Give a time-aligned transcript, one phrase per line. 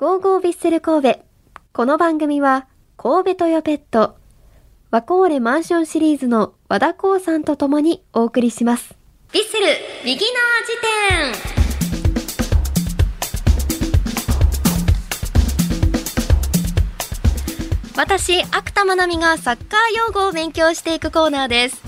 [0.00, 1.20] ゴーゴービッセル神戸。
[1.74, 2.66] この番組は、
[2.96, 4.16] 神戸トヨペット、
[4.90, 8.94] ワコーレマンションシリーズの和田光さんと共にお送りします。
[9.30, 9.66] ビッセル
[10.02, 11.60] ビギナー辞典
[17.94, 21.82] 私、芥田まなみがサッカー用語を勉強していくコーナーです。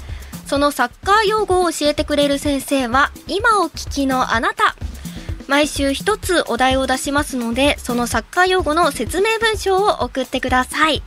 [0.47, 4.77] そのサッカー用語を教えてくれる先生は、今お聞きのあなた。
[5.49, 11.03] 毎週一つお題を出しますので、そのサッカー用語の説明文章を送ってください。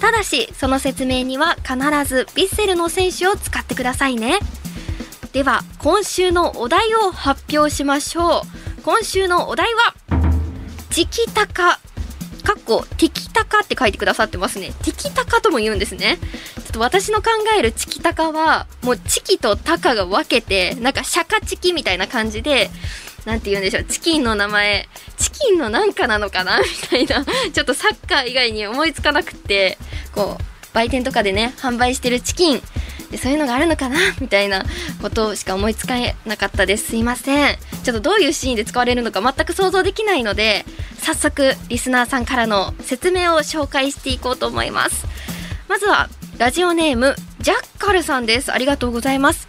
[0.00, 4.38] ただし、その説明には必ずヴィッセルの選手を使ってくださいね。
[5.32, 8.42] では、今週のお題を発表しましょ
[8.78, 8.82] う。
[8.82, 9.94] 今週のお題は、
[10.90, 11.80] チキタカ。
[12.44, 14.72] かっこ、ティキタカって書いてくださってますね。
[14.82, 16.18] ティキタカとも言うんですね。
[16.56, 22.70] ちょっと私の考えるチキタカは、もうチキとタカが分けて、なんかシャカチキみたいな感じで、
[23.28, 26.60] なんて言うんでしょう、チキンの名前、チキンのなんかなのかな？
[26.64, 29.76] みたいな、ちょっとサッカー以外に思いつかなくって、
[30.14, 32.62] こう、売店とかでね、販売してるチキン、
[33.10, 33.98] でそういうのがあるのかな？
[34.20, 34.64] みたいな
[35.02, 36.88] ことしか思いつかなかったです。
[36.88, 37.58] すいません。
[37.84, 40.64] ちょっとどういうシーンで使われるのか全く想像できないので、
[41.02, 45.06] 早速、リスナーさんからの説明を紹介していこうと思います。
[45.68, 48.52] まずは、ラジオネーム、ジャッカルさんです。
[48.52, 49.48] ありがとうございます。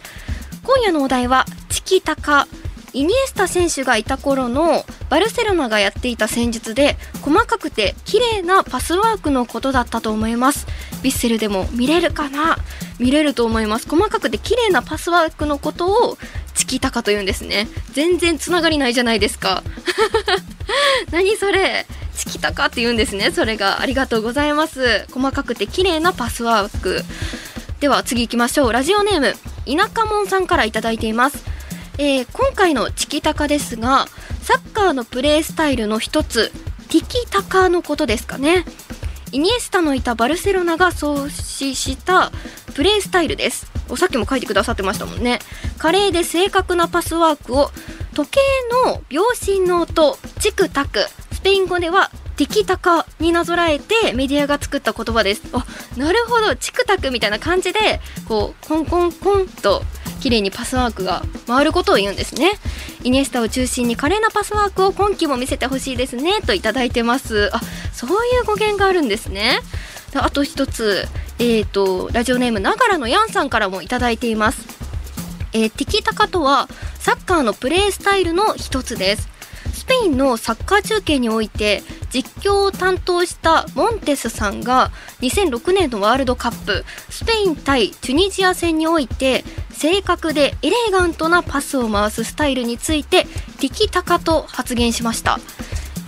[0.64, 2.46] 今夜のお題は、チキタカ。
[2.92, 10.66] イニエスタ選手がいた頃のバルセロナがやっていた戦術で細かくて綺麗なパスワークのことだったと思います。
[11.02, 12.58] ヴィッセルでも見れるかな？
[12.98, 13.88] 見れると思います。
[13.88, 16.18] 細かくて綺麗なパスワークのことを
[16.54, 17.68] チキタカというんですね。
[17.92, 19.62] 全然つながりないじゃないですか。
[21.10, 21.86] 何それ？
[22.16, 23.30] チキタカって言うんですね。
[23.30, 23.80] それが。
[23.80, 25.06] ありがとうございます。
[25.10, 27.02] 細かくて綺麗なパスワーク。
[27.80, 28.72] では次行きましょう。
[28.72, 31.49] ラジオネーム田舎門さんからいただいています。
[32.02, 34.06] えー今回のチキタカですが
[34.40, 36.50] サッカーのプレースタイルの一つ
[36.88, 38.64] ティキタカのことですかね。
[39.32, 42.32] イニエスタのいたバルセロナが創始した
[42.74, 43.70] プレースタイルです。
[43.90, 45.40] おさっきも書いてくださってましたもんね。
[45.76, 47.70] 華麗で正確なパスワークを
[48.14, 48.40] 時計
[48.86, 51.00] の秒針の音チクタク
[51.32, 55.42] スペイン語ではティキタカになぞらえてメディアが作った言葉です。
[55.52, 55.66] あ
[55.98, 59.82] なるほどチクタクみたいな感じでこうコンコンコンと
[60.20, 62.52] 綺麗にパスワークが回ることを言うんですね。
[63.02, 66.40] イニエスタを中心に華麗なパスワークを今季も見せてほしいですね。
[66.42, 67.50] といただいてます。
[67.52, 67.60] あ
[67.92, 69.60] そういう語源があるんですね。
[70.12, 74.66] であと一つえっ、とラジオネームながらのヤンさんからもいただいています。
[75.52, 79.28] えーティキタカとはサッカーのプレースタイルの一つです。
[79.72, 84.90] スペインのサッカー中継において実況を担当したモンテスさんが
[85.20, 93.24] 2006年のワールドカップスペイン対チュニジア戦において正確でエレガントなパスを回すスタイルについて
[93.60, 95.38] ティキタカと発言しました。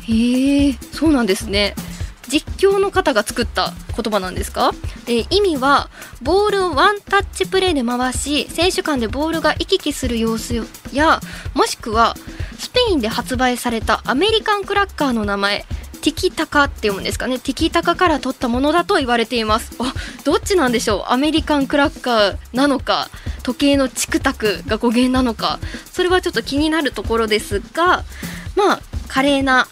[0.03, 1.75] へえそうなんですね。
[2.29, 4.73] 実況の方が作った言葉なんですか、
[5.07, 5.91] えー意味は
[6.23, 11.21] ボールをワンタッチプレーで回し選手間でボールが行き来する様子や
[11.53, 12.15] もしくは
[12.59, 15.67] スペインで発売されたアメリカンクラッカーの名前。
[16.03, 17.39] ティキタカって読むんですかね。
[17.39, 19.71] ティキタカから取ったものだと言われています。
[19.79, 21.13] あどっちなんでしょう。
[21.13, 23.09] アメリカンクラッカーなのか
[23.45, 25.61] 時計のチクタクが語源なのか。
[25.93, 28.05] それはちょっと気になるところですが
[28.57, 29.69] まあ華麗な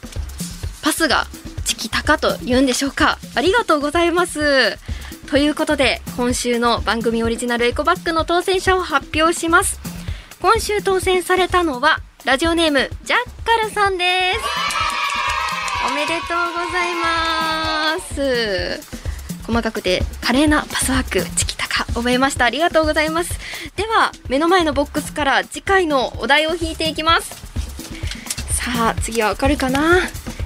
[0.82, 1.26] パスが
[1.64, 3.18] チキタカと言うんでしょうか。
[3.34, 4.78] ありがとうございます。
[5.28, 9.80] ということで今週の番組オリジナルエコバッグの当選者を発表します。
[10.40, 14.59] 今週当選されたのはラジオネームジャッカルさんです。
[15.88, 18.80] おめでとうございます。
[19.46, 22.44] 細かくて華麗なパスワークチキタカ覚えました。
[22.44, 23.38] ありがとうございます。
[23.76, 27.30] では目の前のボックスから次回のお題を引いていきます。
[28.54, 30.00] さあ次はわかるかな？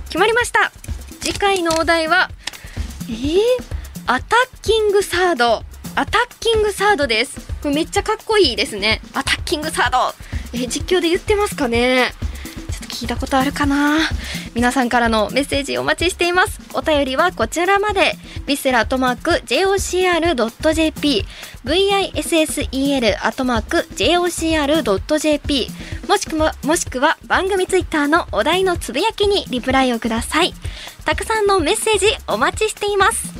[0.06, 0.71] 決まりました。
[1.21, 2.31] 次回のお題は
[3.09, 3.41] えー、
[4.06, 5.65] アタッキングサード。
[5.97, 7.41] アタッキングサードです。
[7.62, 9.01] これめっちゃかっこいいですね。
[9.15, 10.15] アタッキングサード。
[10.53, 12.12] えー実況で言ってますかね？
[12.71, 13.99] ちょっと聞いたことあるかな？
[14.54, 16.60] 皆さんからのメッセージお待ちしています。
[16.74, 18.15] お便りはこちらまで。
[18.47, 21.24] ビセラアットマーク JOCR.jp
[21.65, 25.68] VISSEL アトマーク JOCR.JP
[26.09, 30.53] もしくはもしくは番組ツイッターのお題のつぶやきにリプライをください。
[31.04, 33.34] たくさんのメッセージお待ちしています。